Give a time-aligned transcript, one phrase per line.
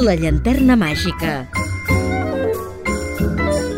[0.00, 1.42] La llanterna màgica.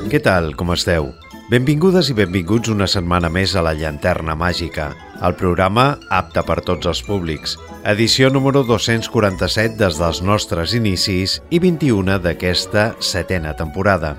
[0.07, 1.09] Què tal, com esteu?
[1.51, 6.87] Benvingudes i benvinguts una setmana més a La Llanterna Màgica, el programa apte per tots
[6.87, 7.57] els públics.
[7.91, 14.15] Edició número 247 des dels nostres inicis i 21 d'aquesta setena temporada.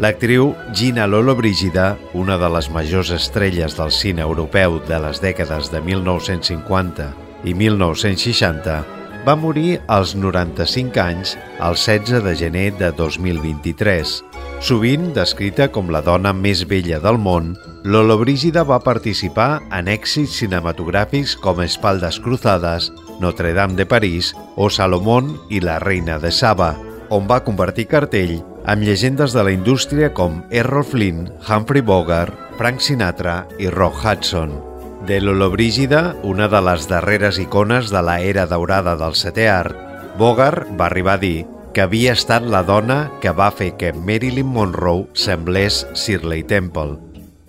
[0.00, 5.68] L'actriu Gina Lolo Brígida, una de les majors estrelles del cine europeu de les dècades
[5.68, 7.12] de 1950
[7.44, 14.22] i 1960, va morir als 95 anys el 16 de gener de 2023.
[14.62, 17.52] Sovint descrita com la dona més vella del món,
[17.84, 24.70] Lolo Brígida va participar en èxits cinematogràfics com Espaldes Cruzadas, Notre Dame de París o
[24.70, 26.76] Salomón i la reina de Saba,
[27.10, 32.80] on va convertir cartell amb llegendes de la indústria com Errol Flynn, Humphrey Bogart, Frank
[32.80, 34.71] Sinatra i Rock Hudson.
[35.06, 39.74] De Lolo Brígida, una de les darreres icones de la era daurada del setè art,
[40.14, 44.46] Bogart va arribar a dir que havia estat la dona que va fer que Marilyn
[44.46, 47.00] Monroe semblés Shirley Temple.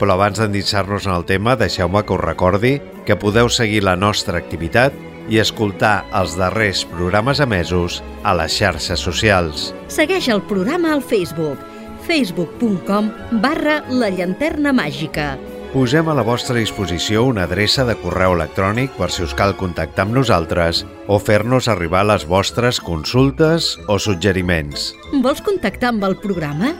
[0.01, 2.73] Però abans d'endinsar-nos en el tema, deixeu-me que us recordi
[3.05, 4.97] que podeu seguir la nostra activitat
[5.29, 9.69] i escoltar els darrers programes emesos a les xarxes socials.
[9.93, 11.61] Segueix el programa al Facebook
[12.03, 13.09] facebook.com
[13.41, 15.37] barra la llanterna màgica.
[15.73, 20.03] Posem a la vostra disposició una adreça de correu electrònic per si us cal contactar
[20.05, 24.91] amb nosaltres o fer-nos arribar les vostres consultes o suggeriments.
[25.25, 26.75] Vols contactar amb el programa?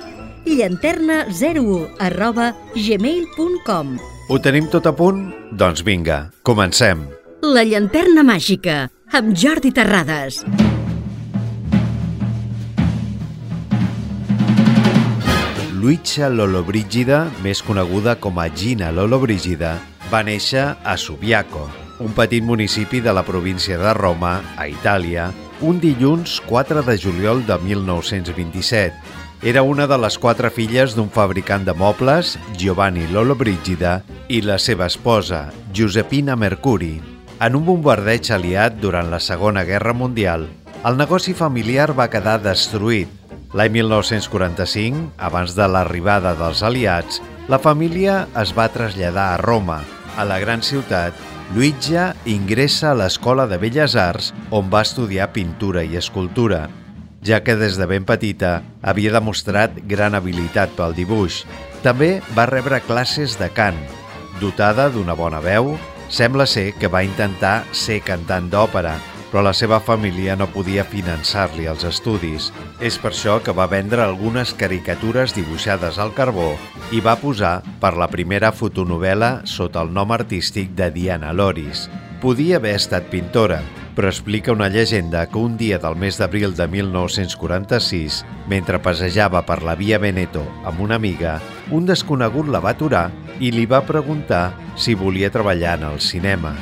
[0.46, 3.96] llanterna01 arroba gmail.com
[4.30, 5.26] Ho tenim tot a punt?
[5.50, 7.08] Doncs vinga, comencem.
[7.42, 10.44] La llanterna màgica, amb Jordi Terrades.
[15.84, 19.74] Luitja Lollobrigida, més coneguda com a Gina Lollobrigida,
[20.08, 21.66] va néixer a Subiaco,
[22.00, 25.26] un petit municipi de la província de Roma, a Itàlia,
[25.60, 28.96] un dilluns 4 de juliol de 1927.
[29.44, 34.88] Era una de les quatre filles d'un fabricant de mobles, Giovanni Lollobrigida, i la seva
[34.88, 36.94] esposa, Giuseppina Mercuri.
[37.44, 40.48] En un bombardeig aliat durant la Segona Guerra Mundial,
[40.88, 43.12] el negoci familiar va quedar destruït.
[43.54, 47.20] L'any 1945, abans de l'arribada dels aliats,
[47.52, 49.84] la família es va traslladar a Roma.
[50.18, 51.14] A la gran ciutat,
[51.54, 56.64] Luigia ingressa a l'Escola de Belles Arts, on va estudiar pintura i escultura,
[57.22, 61.44] ja que des de ben petita havia demostrat gran habilitat pel dibuix.
[61.86, 63.78] També va rebre classes de cant.
[64.42, 65.76] Dotada d'una bona veu,
[66.10, 68.98] sembla ser que va intentar ser cantant d'òpera,
[69.34, 72.52] però la seva família no podia finançar-li els estudis.
[72.78, 76.52] És per això que va vendre algunes caricatures dibuixades al carbó
[76.94, 81.88] i va posar per la primera fotonovela sota el nom artístic de Diana Loris.
[82.22, 83.64] Podia haver estat pintora,
[83.98, 88.22] però explica una llegenda que un dia del mes d'abril de 1946,
[88.54, 91.40] mentre passejava per la Via Veneto amb una amiga,
[91.74, 93.10] un desconegut la va aturar
[93.42, 96.54] i li va preguntar si volia treballar en el cinema.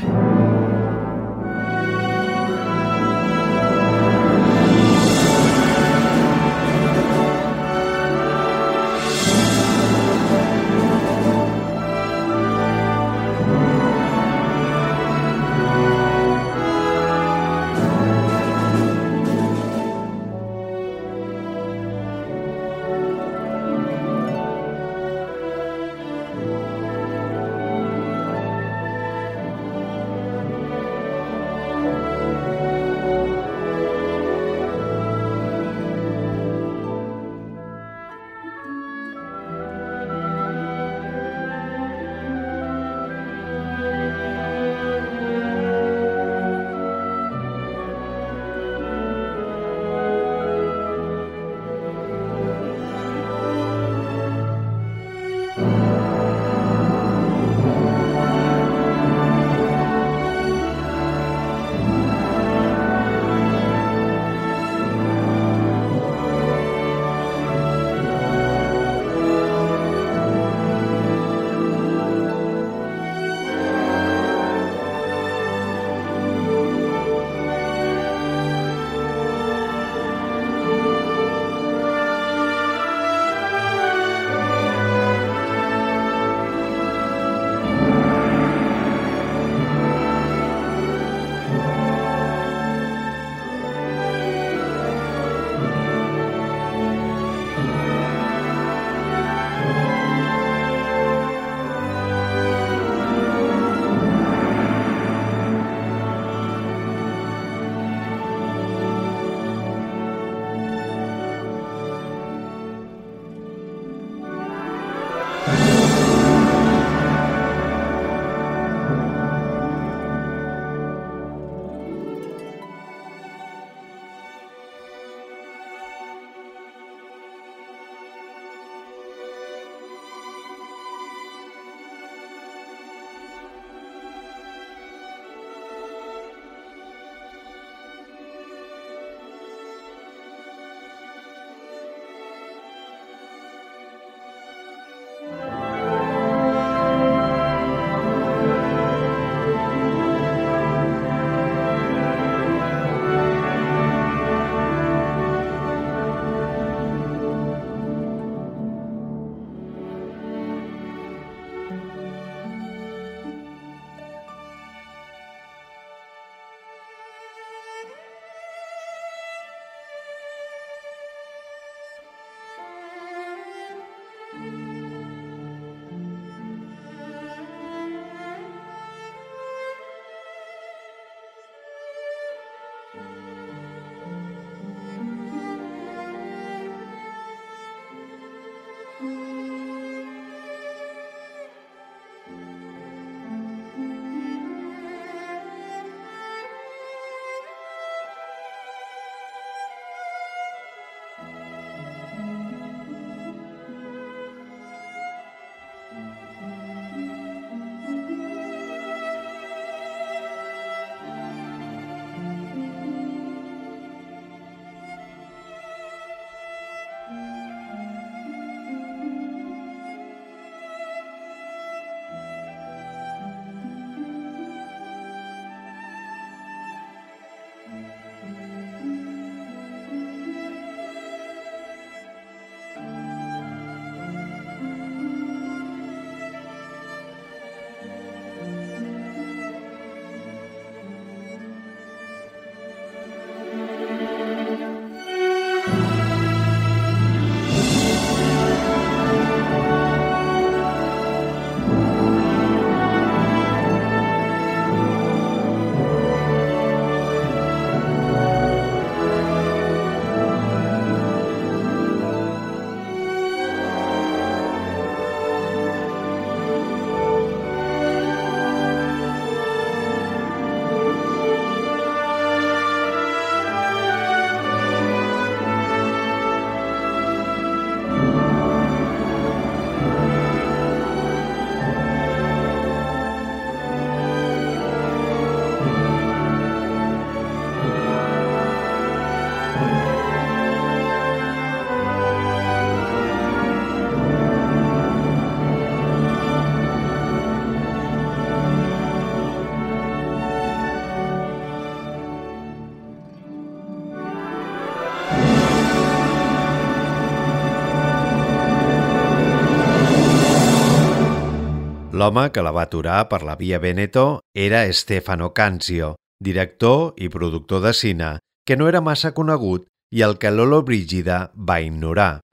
[312.01, 317.61] L'home que la va aturar per la via Veneto era Stefano Canzio, director i productor
[317.61, 318.07] de cine,
[318.47, 322.23] que no era massa conegut i el que Lolo Brígida va ignorar.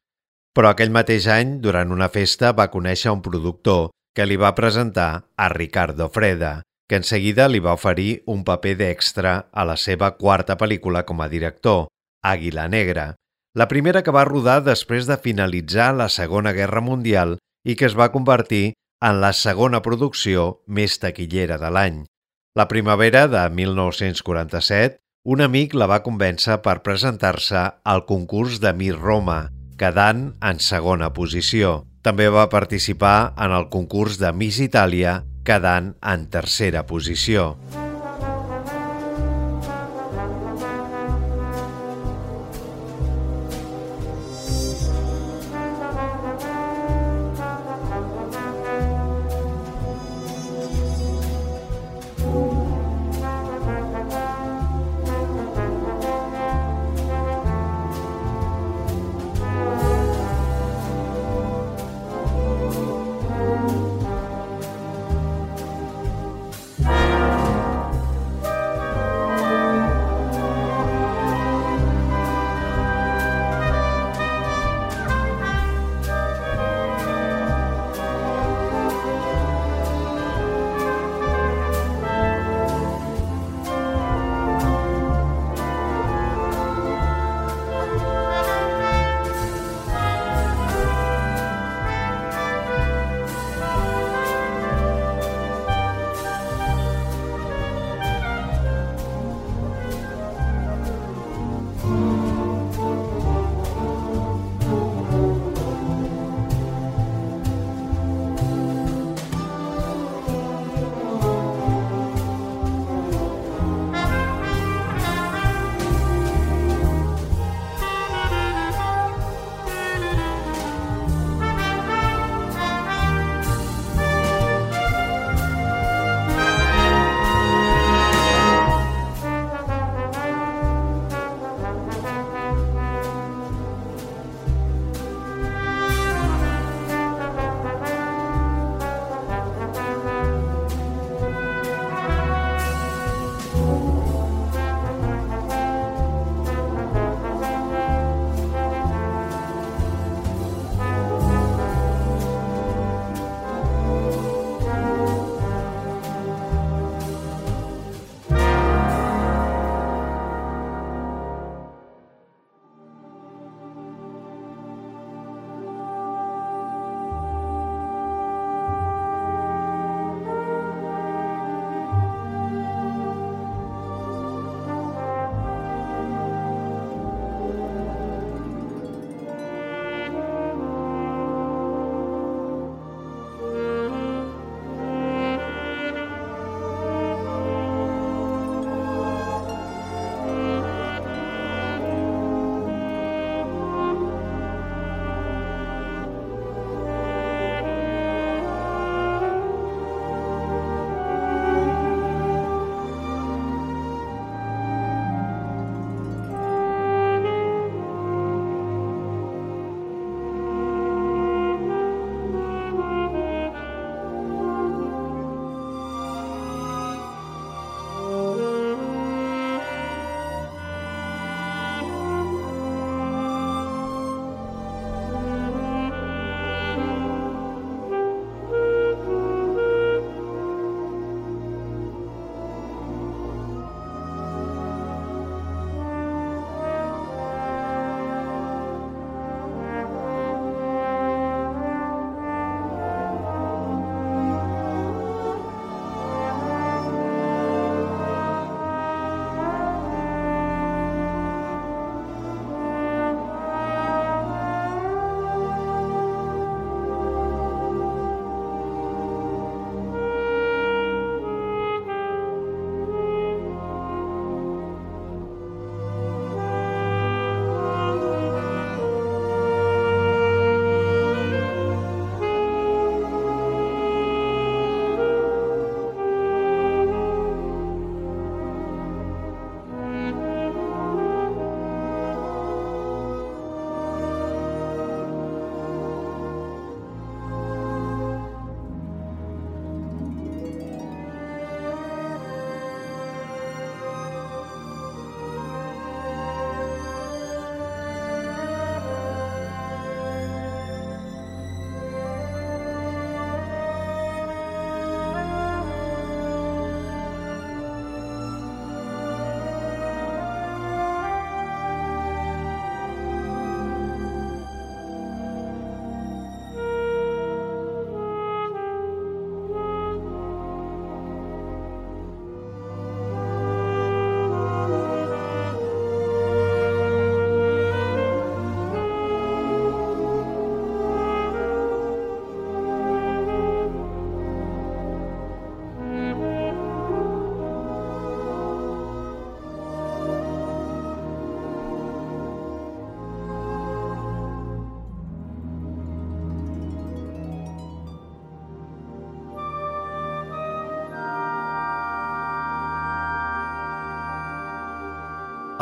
[0.57, 5.11] Però aquell mateix any, durant una festa, va conèixer un productor que li va presentar
[5.37, 10.15] a Ricardo Freda, que en seguida li va oferir un paper d'extra a la seva
[10.17, 11.91] quarta pel·lícula com a director,
[12.25, 13.11] Àguila Negra,
[13.53, 17.37] la primera que va rodar després de finalitzar la Segona Guerra Mundial
[17.69, 22.01] i que es va convertir en la segona producció més taquillera de l'any.
[22.59, 28.99] La primavera de 1947, un amic la va convèncer per presentar-se al concurs de Miss
[28.99, 29.41] Roma,
[29.79, 31.83] quedant en segona posició.
[32.03, 37.53] També va participar en el concurs de Miss Itàlia, quedant en tercera posició.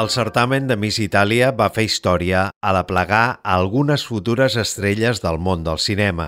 [0.06, 5.40] El certamen de Miss Itàlia va fer història a l'aplegar a algunes futures estrelles del
[5.42, 6.26] món del cinema.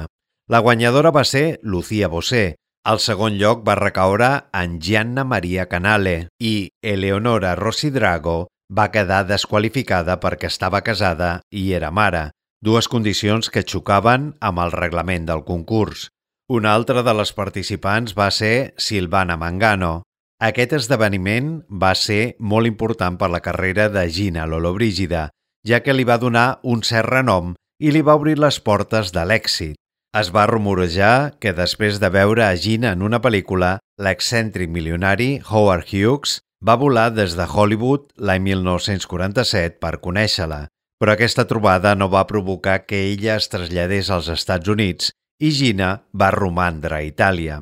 [0.51, 2.57] La guanyadora va ser Lucia Bossé.
[2.91, 4.31] El segon lloc va recaure
[4.63, 8.49] en Gianna Maria Canale i Eleonora Rossi Drago
[8.81, 14.75] va quedar desqualificada perquè estava casada i era mare, dues condicions que xocaven amb el
[14.75, 16.09] reglament del concurs.
[16.51, 20.01] Una altra de les participants va ser Silvana Mangano.
[20.39, 21.49] Aquest esdeveniment
[21.83, 25.25] va ser molt important per la carrera de Gina Lollobrigida,
[25.67, 29.25] ja que li va donar un cert renom i li va obrir les portes de
[29.27, 29.75] l'èxit.
[30.15, 35.91] Es va rumorejar que després de veure a Gina en una pel·lícula, l'excèntric milionari Howard
[35.91, 40.69] Hughes va volar des de Hollywood l'any 1947 per conèixer-la,
[41.03, 45.11] però aquesta trobada no va provocar que ella es traslladés als Estats Units
[45.43, 47.59] i Gina va romandre a Itàlia.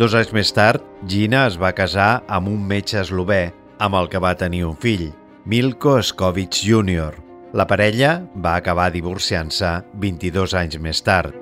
[0.00, 3.50] Dos anys més tard, Gina es va casar amb un metge eslové,
[3.84, 5.10] amb el que va tenir un fill,
[5.44, 7.18] Milko Skovic Jr.
[7.52, 11.36] La parella va acabar divorciant-se 22 anys més tard.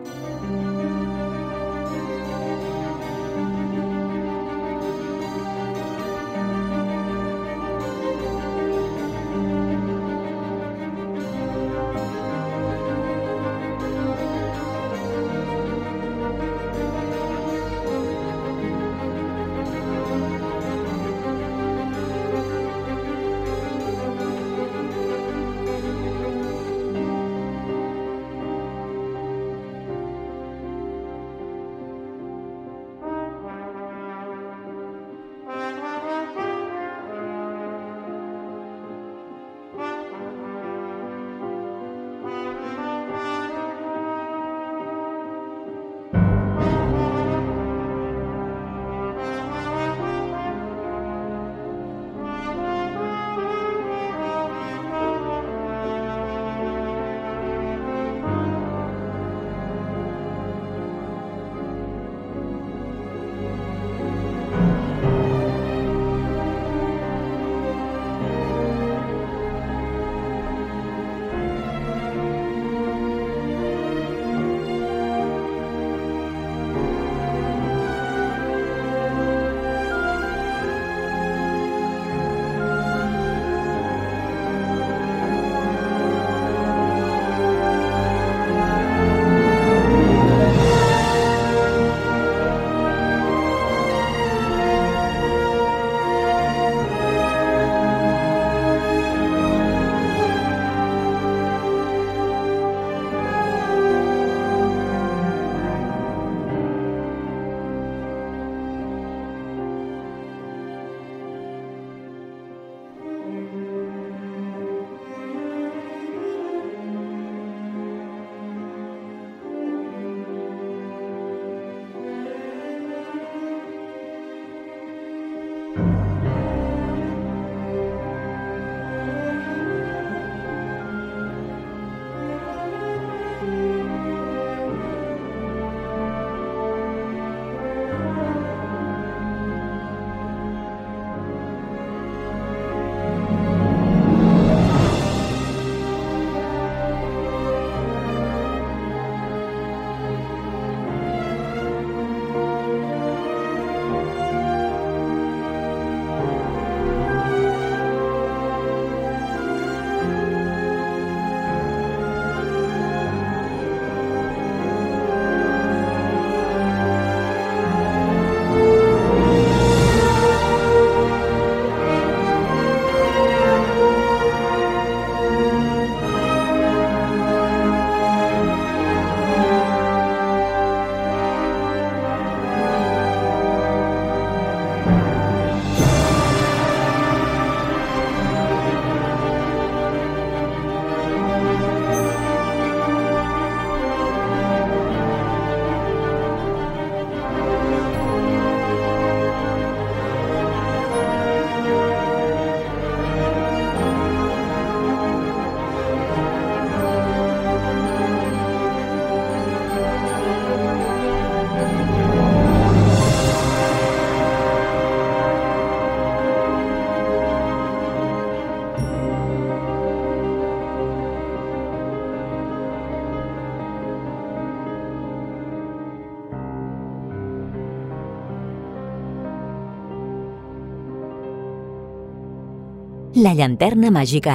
[233.18, 234.34] La llanterna màgica,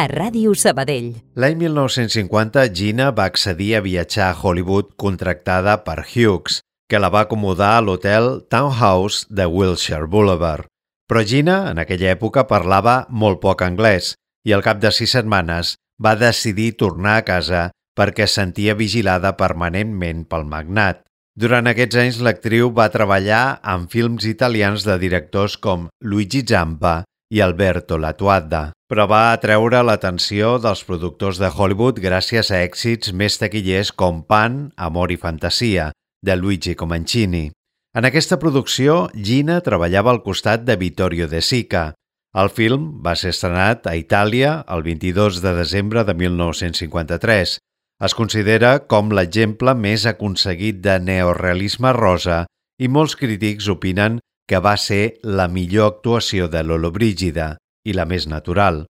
[0.00, 1.10] a Ràdio Sabadell.
[1.36, 7.26] L'any 1950, Gina va accedir a viatjar a Hollywood contractada per Hughes, que la va
[7.26, 10.64] acomodar a l'hotel Townhouse de Wilshire Boulevard.
[11.04, 14.14] Però Gina, en aquella època, parlava molt poc anglès
[14.48, 20.24] i al cap de sis setmanes va decidir tornar a casa perquè sentia vigilada permanentment
[20.24, 21.04] pel magnat.
[21.36, 27.40] Durant aquests anys, l'actriu va treballar en films italians de directors com Luigi Zampa i
[27.40, 33.92] Alberto Latuada, però va atreure l'atenció dels productors de Hollywood gràcies a èxits més taquillers
[33.92, 35.90] com Pan, Amor i Fantasia,
[36.24, 37.50] de Luigi Comencini.
[37.94, 41.92] En aquesta producció, Gina treballava al costat de Vittorio De Sica.
[42.34, 47.58] El film va ser estrenat a Itàlia el 22 de desembre de 1953.
[48.04, 52.42] Es considera com l'exemple més aconseguit de neorealisme rosa
[52.82, 58.04] i molts crítics opinen que va ser la millor actuació de Lolo Brígida i la
[58.04, 58.84] més natural.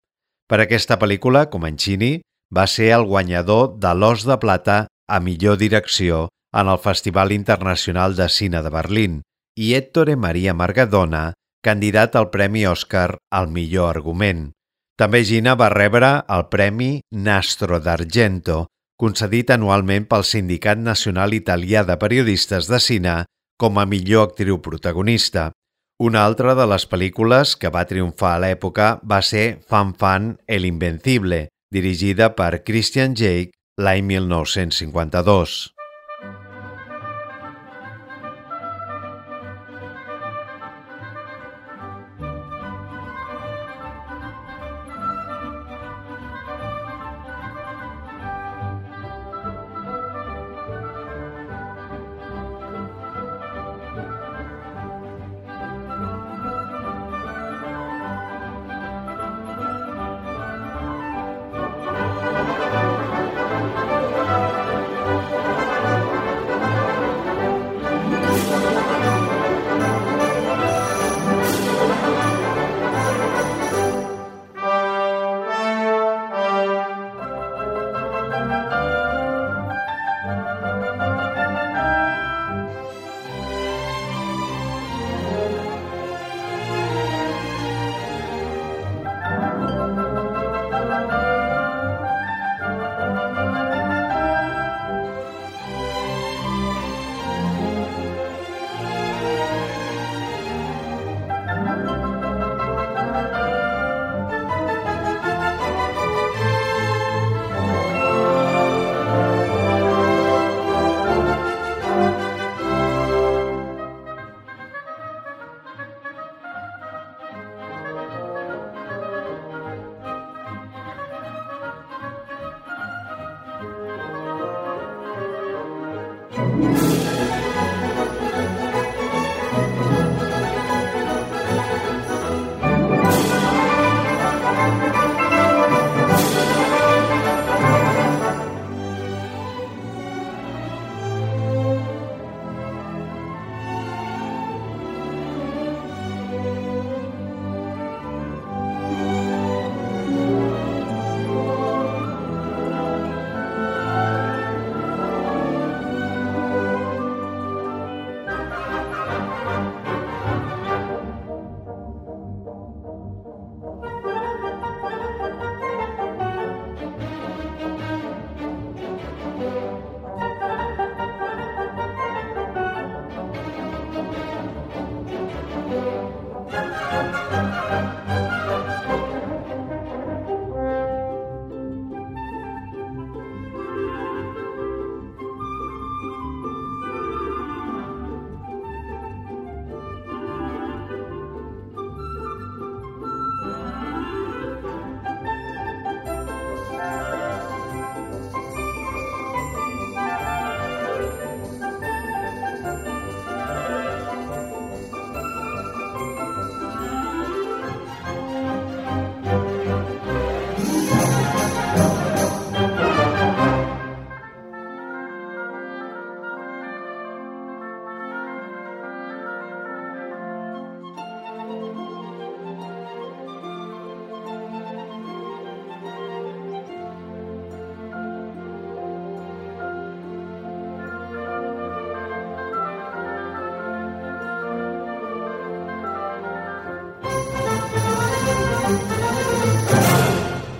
[0.51, 2.19] Per aquesta pel·lícula, Comencini
[2.55, 8.15] va ser el guanyador de l'Os de Plata a millor direcció en el Festival Internacional
[8.17, 9.23] de Cine de Berlín
[9.59, 11.33] i Ettore Maria Margadona,
[11.65, 14.51] candidat al Premi Òscar al millor argument.
[14.99, 18.67] També Gina va rebre el Premi Nastro d'Argento,
[19.01, 23.17] concedit anualment pel Sindicat Nacional Italià de Periodistes de Cine
[23.61, 25.51] com a millor actriu protagonista.
[25.99, 30.67] Una altra de les pel·lícules que va triomfar a l'època va ser Fan Fan El
[30.67, 35.74] Invencible, dirigida per Christian Jake l'any 1952.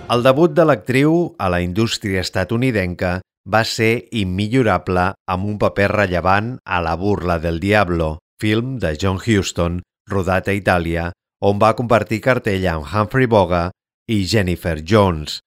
[0.05, 3.15] El debut de l'actriu a la indústria estatunidenca
[3.49, 9.17] va ser immillorable amb un paper rellevant a La burla del diablo, film de John
[9.17, 9.79] Huston,
[10.11, 11.07] rodat a Itàlia,
[11.41, 13.73] on va compartir cartell amb Humphrey Bogart
[14.05, 15.39] i Jennifer Jones.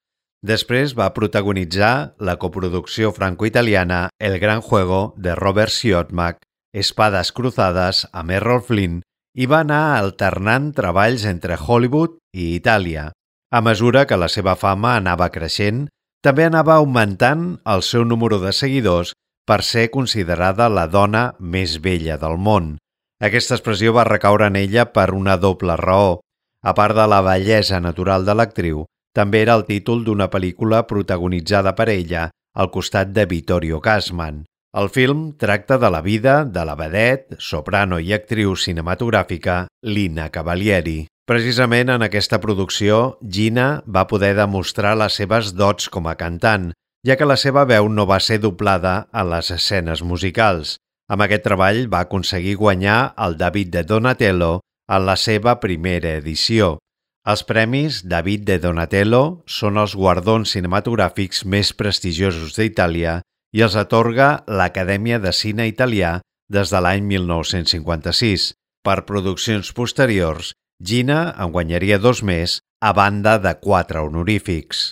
[0.42, 6.42] Després va protagonitzar la coproducció franco-italiana El Gran Juego de Robert Siodmak,
[6.74, 9.02] Espadas Cruzadas amb Errol Flynn
[9.38, 13.12] i va anar alternant treballs entre Hollywood i Itàlia.
[13.50, 15.87] A mesura que la seva fama anava creixent,
[16.24, 19.14] també anava augmentant el seu número de seguidors
[19.48, 22.76] per ser considerada la dona més vella del món.
[23.24, 26.18] Aquesta expressió va recaure en ella per una doble raó.
[26.62, 28.84] A part de la bellesa natural de l'actriu,
[29.16, 34.44] també era el títol d'una pel·lícula protagonitzada per ella al costat de Vittorio Gassman.
[34.76, 41.06] El film tracta de la vida de la vedet, soprano i actriu cinematogràfica Lina Cavalieri.
[41.28, 46.70] Precisament en aquesta producció, Gina va poder demostrar les seves dots com a cantant,
[47.04, 50.78] ja que la seva veu no va ser doblada a les escenes musicals.
[51.12, 56.78] Amb aquest treball va aconseguir guanyar el David de Donatello en la seva primera edició.
[57.28, 63.18] Els premis David de Donatello són els guardons cinematogràfics més prestigiosos d'Itàlia
[63.52, 68.54] i els atorga l'Acadèmia de Cine Italià des de l'any 1956.
[68.80, 74.82] Per produccions posteriors, Gina en guanyaria dos més, a banda de quatre honorífics.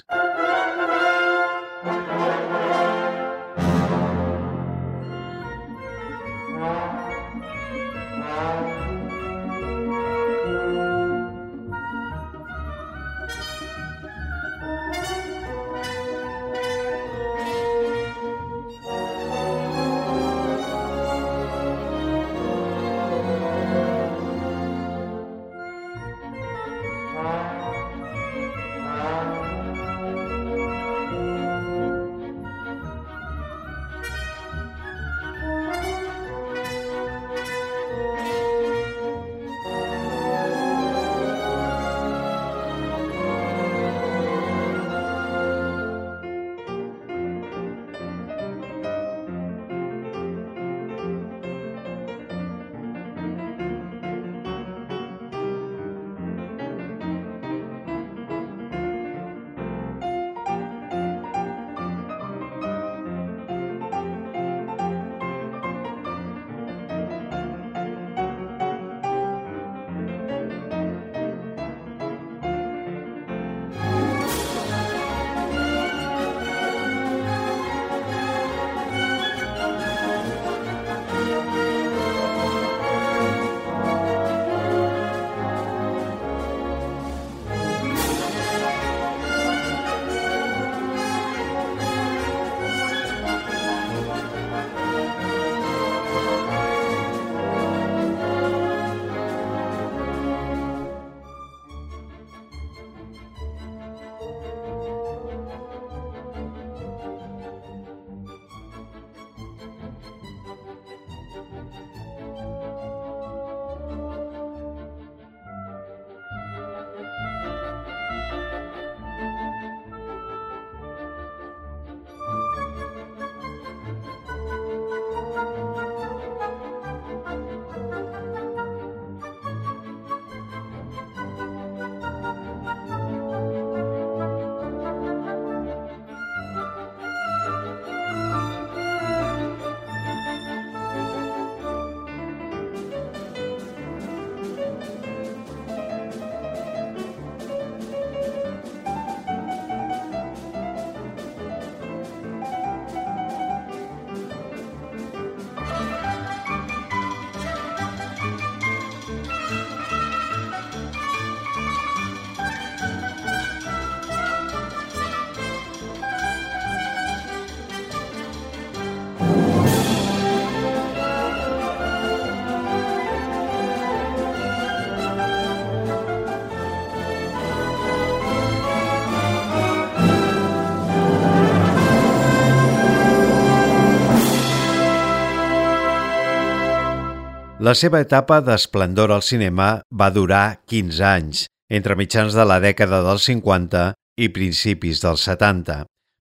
[187.66, 191.38] La seva etapa d'esplendor al cinema va durar 15 anys,
[191.79, 193.81] entre mitjans de la dècada dels 50
[194.22, 195.81] i principis dels 70.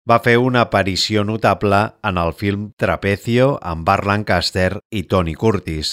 [0.10, 5.92] Va fer una aparició notable en el film Trapecio amb Bart Lancaster i Tony Curtis,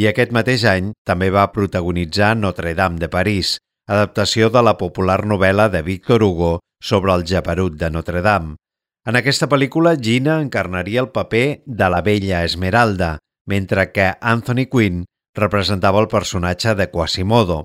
[0.00, 5.18] i aquest mateix any també va protagonitzar Notre Dame de París, adaptació de la popular
[5.26, 8.56] novel·la de Victor Hugo sobre el japerut de Notre Dame.
[9.04, 15.04] En aquesta pel·lícula, Gina encarnaria el paper de la vella Esmeralda, mentre que Anthony Quinn
[15.34, 17.64] representava el personatge de Quasimodo.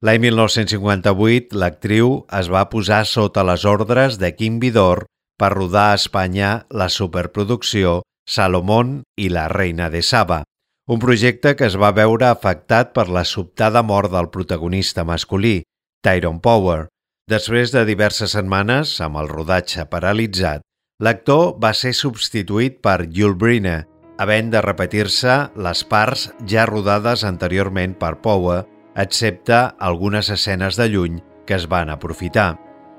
[0.00, 5.04] L'any 1958, l'actriu es va posar sota les ordres de Kim Vidor
[5.40, 10.42] per rodar a Espanya la superproducció Salomón i la reina de Saba,
[10.90, 15.60] un projecte que es va veure afectat per la sobtada mort del protagonista masculí,
[16.02, 16.88] Tyrone Power.
[17.30, 20.64] Després de diverses setmanes, amb el rodatge paralitzat,
[21.00, 23.84] l'actor va ser substituït per Yul Brynner,
[24.20, 31.20] havent de repetir-se les parts ja rodades anteriorment per Power, excepte algunes escenes de lluny
[31.48, 32.58] que es van aprofitar.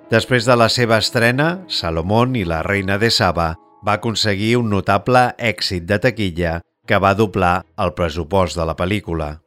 [0.10, 3.54] Després de la seva estrena, Salomón i la reina de Saba
[3.86, 6.58] va aconseguir un notable èxit de taquilla
[6.90, 9.38] que va doblar el pressupost de la pel·lícula.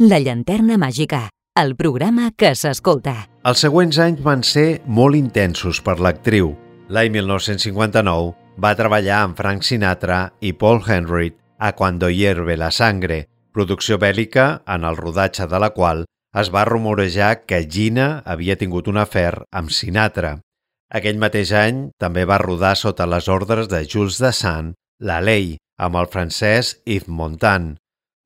[0.00, 1.26] La llanterna màgica,
[1.60, 3.12] el programa que s'escolta.
[3.44, 6.54] Els següents anys van ser molt intensos per l'actriu.
[6.88, 8.30] L'any 1959
[8.64, 14.62] va treballar amb Frank Sinatra i Paul Henry a Cuando hierve la sangre, producció bèl·lica
[14.64, 16.06] en el rodatge de la qual
[16.44, 20.38] es va rumorejar que Gina havia tingut un afer amb Sinatra.
[20.88, 24.72] Aquell mateix any també va rodar sota les ordres de Jules Dassin
[25.04, 27.76] La Ley, amb el francès Yves Montand.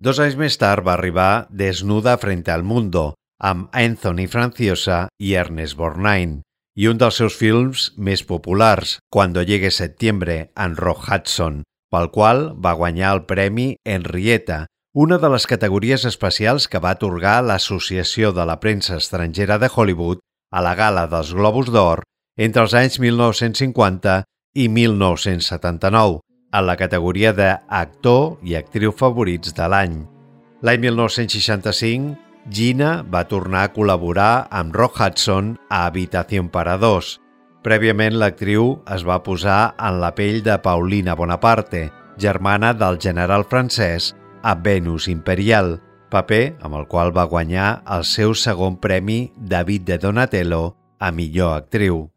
[0.01, 5.77] Dos anys més tard va arribar Desnuda frente al mundo, amb Anthony Franciosa i Ernest
[5.79, 6.43] Borgnine,
[6.75, 12.49] i un dels seus films més populars, Cuando llegue septiembre, en Rock Hudson, pel qual
[12.59, 18.45] va guanyar el Premi Henrietta, una de les categories especials que va atorgar l'Associació de
[18.47, 20.21] la Premsa Estrangera de Hollywood
[20.53, 22.03] a la gala dels Globus d'Or
[22.39, 24.23] entre els anys 1950
[24.55, 26.21] i 1979,
[26.55, 29.97] en la categoria d'actor i actriu favorits de l'any.
[30.65, 32.15] L'any 1965,
[32.49, 37.19] Gina va tornar a col·laborar amb Rock Hudson a Habitació para dos.
[37.65, 41.89] Prèviament, l'actriu es va posar en la pell de Paulina Bonaparte,
[42.21, 45.79] germana del general francès a Venus Imperial,
[46.13, 51.57] paper amb el qual va guanyar el seu segon premi David de Donatello a millor
[51.57, 52.14] actriu.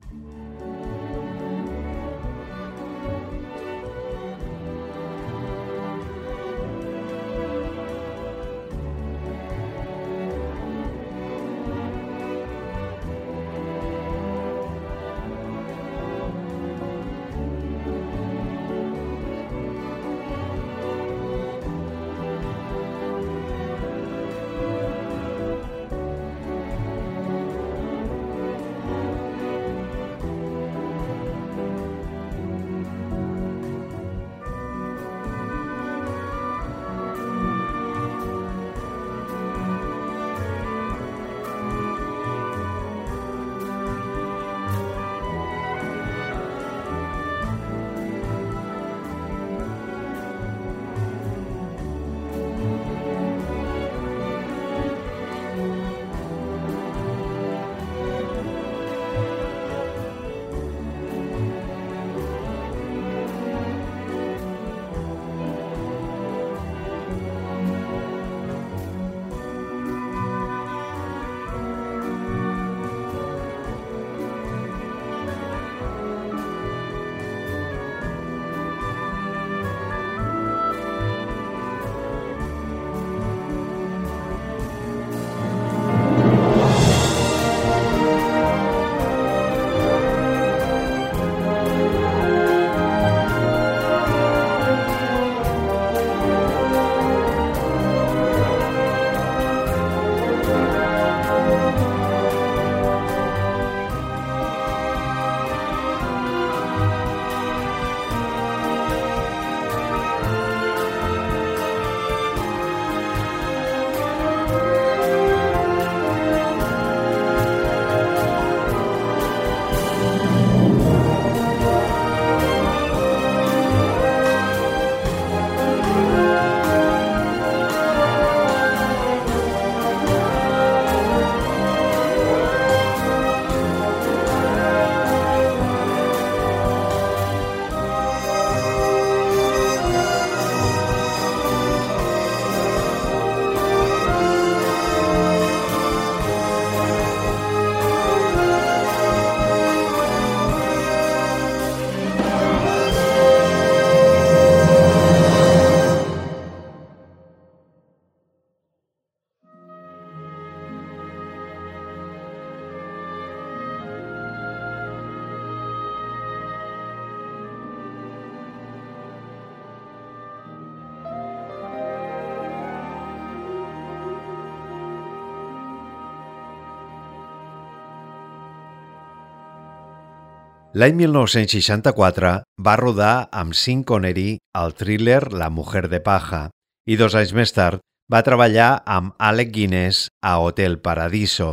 [180.78, 182.32] L'any 1964
[182.65, 186.41] va rodar amb Sean Connery el thriller La mujer de paja
[186.86, 187.82] i dos anys més tard
[188.13, 191.47] va treballar amb Alec Guinness a Hotel Paradiso.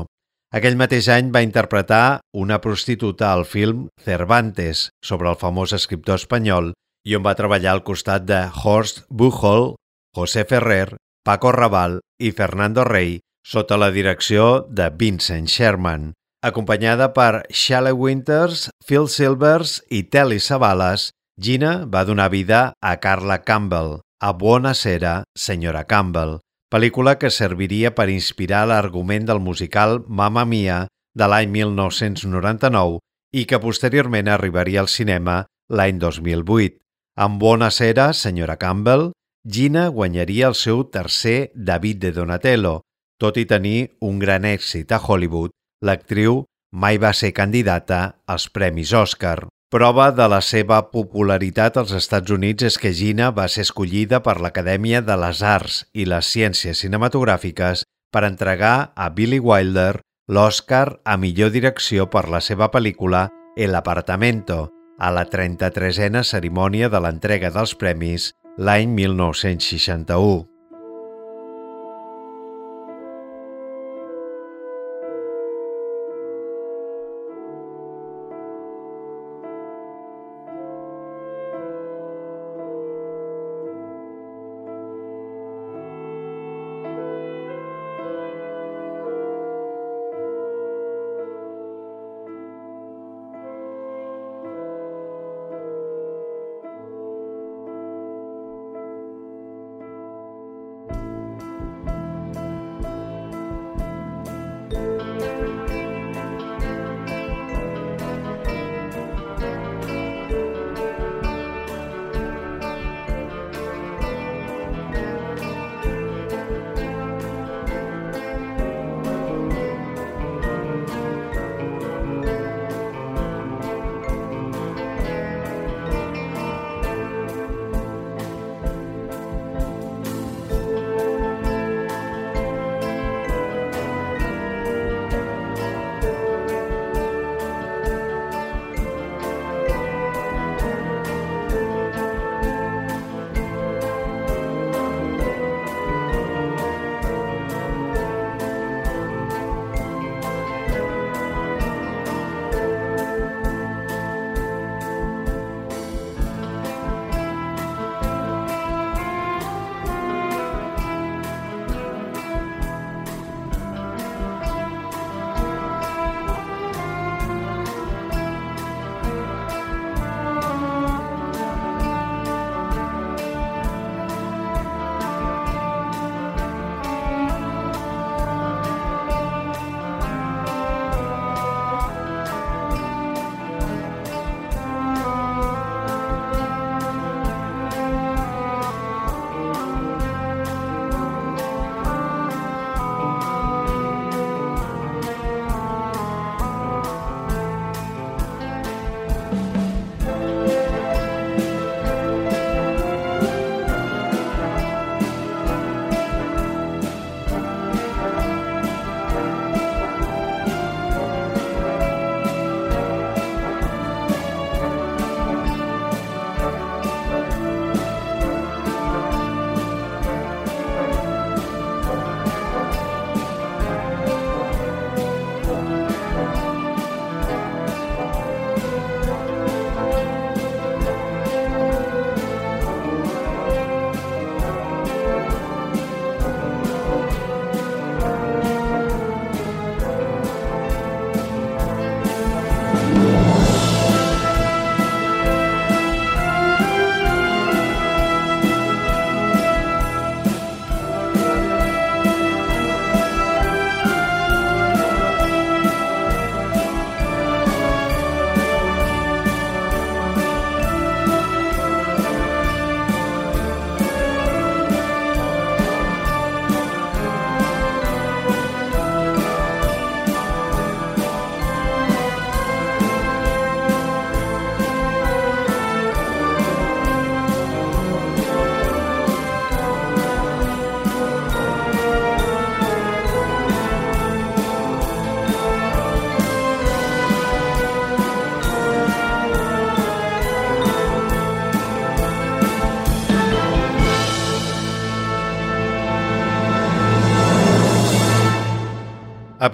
[0.53, 6.75] Aquell mateix any va interpretar una prostituta al film Cervantes, sobre el famós escriptor espanyol,
[7.09, 9.79] i on va treballar al costat de Horst Buchholz,
[10.15, 16.13] José Ferrer, Paco Raval i Fernando Rey sota la direcció de Vincent Sherman.
[16.45, 21.07] Acompanyada per Shelley Winters, Phil Silvers i Telly Savalas,
[21.41, 26.35] Gina va donar vida a Carla Campbell, a Buona Sera, senyora Campbell,
[26.69, 30.83] pel·lícula que serviria per inspirar l'argument del musical Mamma Mia
[31.17, 33.01] de l'any 1999
[33.33, 35.41] i que posteriorment arribaria al cinema
[35.73, 36.77] l'any 2008.
[37.25, 39.15] Amb Bona Sera, senyora Campbell,
[39.49, 42.83] Gina guanyaria el seu tercer David de Donatello.
[43.17, 48.93] Tot i tenir un gran èxit a Hollywood, l'actriu mai va ser candidata als Premis
[48.97, 49.45] Òscar.
[49.75, 54.37] Prova de la seva popularitat als Estats Units és que Gina va ser escollida per
[54.41, 57.83] l'Acadèmia de les Arts i les Ciències Cinematogràfiques
[58.15, 59.99] per entregar a Billy Wilder
[60.31, 67.03] l'Oscar a millor direcció per la seva pel·lícula El Apartamento, a la 33a cerimònia de
[67.03, 70.54] l'entrega dels premis l'any 1961.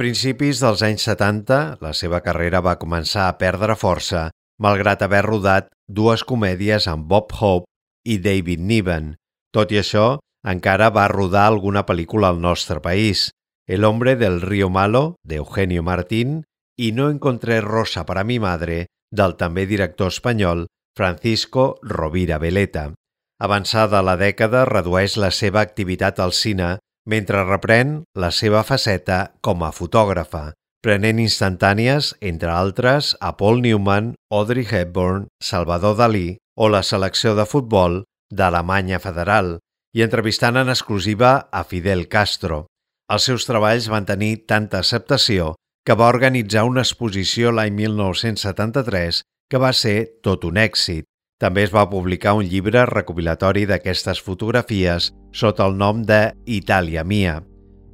[0.01, 5.69] Principis dels anys 70, la seva carrera va començar a perdre força, malgrat haver rodat
[5.93, 7.69] dues comèdies amb Bob Hope
[8.09, 9.11] i David Niven.
[9.53, 10.07] Tot i això,
[10.41, 13.29] encara va rodar alguna pel·lícula al nostre país,
[13.69, 16.45] El hombre del río Malo, de Eugenio Martín,
[16.79, 20.65] i No encontré rosa para mi madre, del també director espanyol
[20.97, 22.95] Francisco Rovira Veleta.
[23.39, 26.79] Avançada la dècada, redueix la seva activitat al cine
[27.11, 30.53] mentre reprèn la seva faceta com a fotògrafa,
[30.85, 37.47] prenent instantànies, entre altres, a Paul Newman, Audrey Hepburn, Salvador Dalí o la selecció de
[37.49, 39.59] futbol d'Alemanya Federal
[39.97, 42.67] i entrevistant en exclusiva a Fidel Castro.
[43.11, 45.57] Els seus treballs van tenir tanta acceptació
[45.87, 51.10] que va organitzar una exposició l'any 1973 que va ser tot un èxit.
[51.41, 57.39] També es va publicar un llibre recopilatori d'aquestes fotografies sota el nom de Itàlia Mia.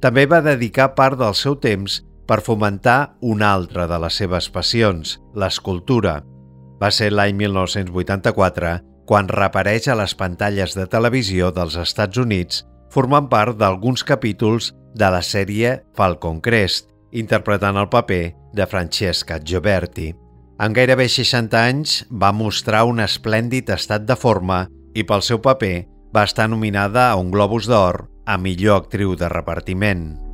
[0.03, 5.15] També va dedicar part del seu temps per fomentar una altra de les seves passions,
[5.33, 6.19] l'escultura.
[6.81, 8.75] Va ser l'any 1984
[9.07, 15.09] quan reapareix a les pantalles de televisió dels Estats Units formant part d'alguns capítols de
[15.13, 18.23] la sèrie Falcon Crest, interpretant el paper
[18.53, 20.11] de Francesca Gioberti.
[20.57, 24.63] En gairebé 60 anys va mostrar un esplèndid estat de forma
[24.97, 25.85] i pel seu paper
[26.17, 30.26] va estar nominada a un Globus d'Or a millor actriu de repartiment.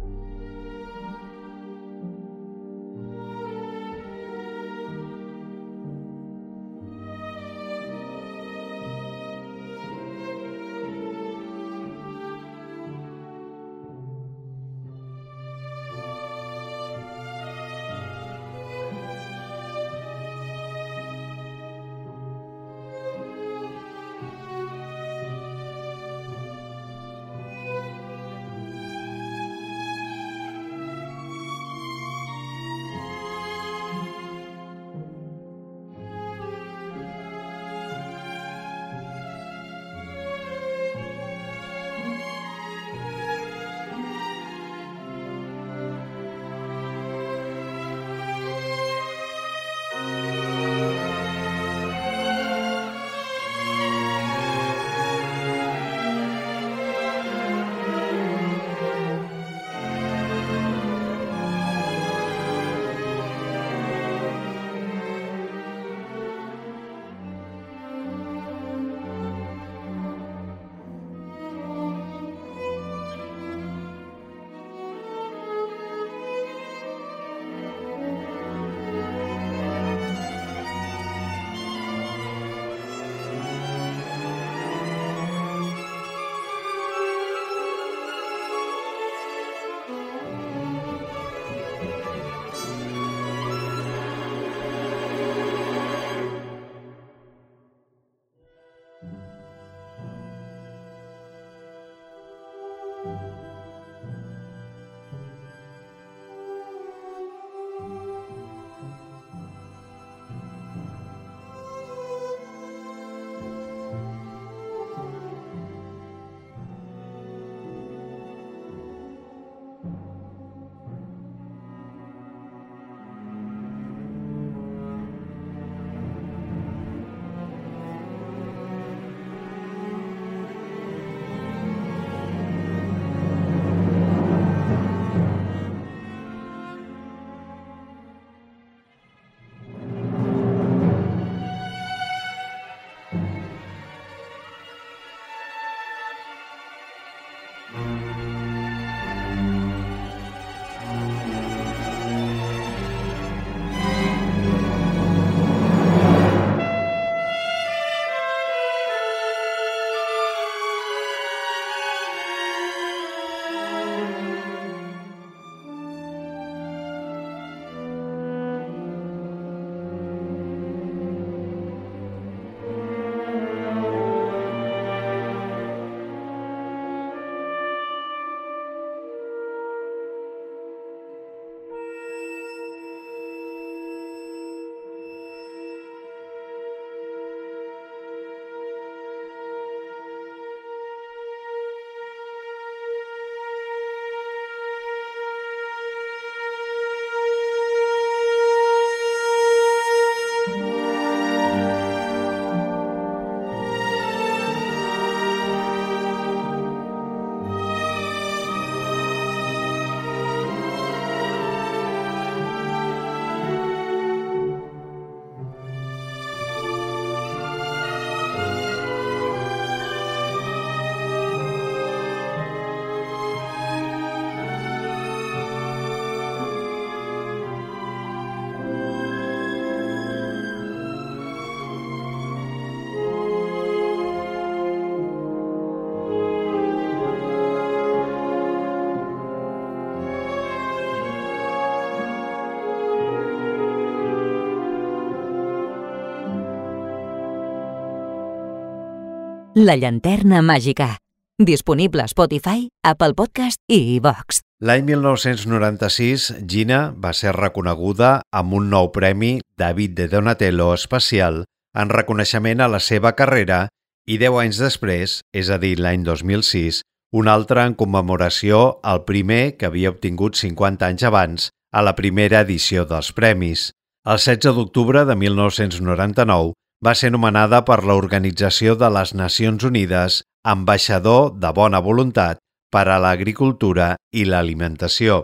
[249.55, 250.97] La llanterna màgica.
[251.37, 254.39] Disponible a Spotify, Apple Podcast i iVox.
[254.65, 261.43] L'any 1996, Gina va ser reconeguda amb un nou premi David de Donatello especial
[261.77, 263.67] en reconeixement a la seva carrera
[264.09, 266.81] i 10 anys després, és a dir, l'any 2006,
[267.13, 272.41] un altre en commemoració al primer que havia obtingut 50 anys abans a la primera
[272.41, 273.69] edició dels premis.
[274.01, 280.19] El 16 d'octubre de 1999 va ser nomenada per l'Organització de les Nacions Unides
[280.53, 282.41] ambaixador de bona voluntat
[282.73, 285.23] per a l'agricultura i l'alimentació.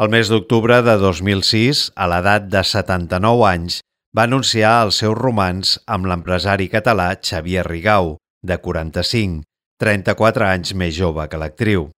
[0.00, 3.80] El mes d'octubre de 2006, a l'edat de 79 anys,
[4.16, 9.44] va anunciar el seu romans amb l'empresari català Xavier Rigau, de 45,
[9.82, 11.90] 34 anys més jove que l'actriu.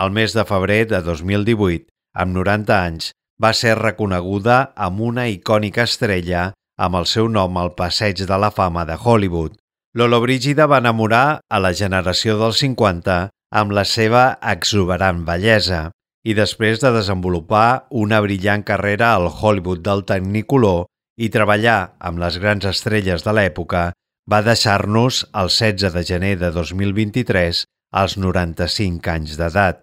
[0.00, 1.88] El mes de febrer de 2018,
[2.20, 6.50] amb 90 anys, va ser reconeguda amb una icònica estrella
[6.82, 9.54] amb el seu nom al passeig de la fama de Hollywood.
[9.94, 13.18] Lolo Brígida va enamorar a la generació dels 50
[13.62, 14.22] amb la seva
[14.54, 15.90] exuberant bellesa
[16.24, 20.86] i després de desenvolupar una brillant carrera al Hollywood del Tecnicolor
[21.20, 23.90] i treballar amb les grans estrelles de l'època,
[24.30, 29.82] va deixar-nos el 16 de gener de 2023 als 95 anys d'edat.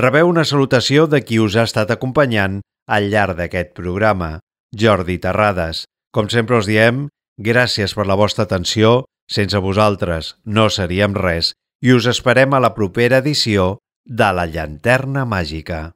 [0.00, 4.38] Rebeu una salutació de qui us ha estat acompanyant al llarg d'aquest programa,
[4.72, 5.84] Jordi Terrades,
[6.16, 11.52] com sempre us diem, gràcies per la vostra atenció, sense vosaltres no seríem res
[11.84, 13.74] i us esperem a la propera edició
[14.08, 15.95] de La Llanterna Màgica.